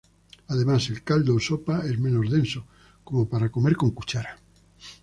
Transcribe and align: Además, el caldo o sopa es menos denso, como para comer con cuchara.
Además, 0.47 0.89
el 0.89 1.03
caldo 1.03 1.35
o 1.35 1.39
sopa 1.39 1.85
es 1.85 1.99
menos 1.99 2.27
denso, 2.27 2.65
como 3.03 3.29
para 3.29 3.51
comer 3.51 3.75
con 3.77 3.91
cuchara. 3.91 4.39